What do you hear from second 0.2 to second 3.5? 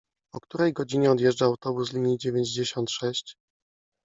O której godzinie odjeżdża autobus linii dziewięćdziesiąt sześć?